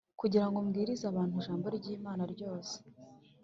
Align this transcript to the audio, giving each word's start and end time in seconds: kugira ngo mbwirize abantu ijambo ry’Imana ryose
kugira 0.21 0.45
ngo 0.47 0.57
mbwirize 0.65 1.03
abantu 1.11 1.33
ijambo 1.39 1.65
ry’Imana 1.77 2.23
ryose 2.33 2.75